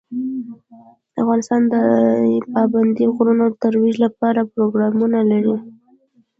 [1.21, 1.75] افغانستان د
[2.53, 5.55] پابندي غرونو د ترویج لپاره پروګرامونه لري.